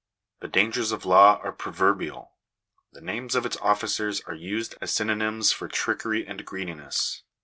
[0.39, 2.31] The dangers of law are proverbial.
[2.91, 7.21] The names of its officers are used as synonymes for trickery and greediness.